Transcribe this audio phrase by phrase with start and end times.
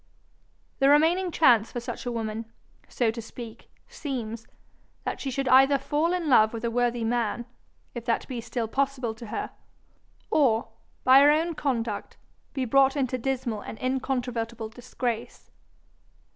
[0.79, 2.51] The remaining chance for such a woman,
[2.89, 4.47] so to speak, seems
[5.03, 7.45] that she should either fall in love with a worthy man,
[7.93, 9.51] if that be still possible to her,
[10.31, 10.69] or,
[11.03, 12.17] by her own conduct,
[12.55, 15.51] be brought into dismal and incontrovertible disgrace.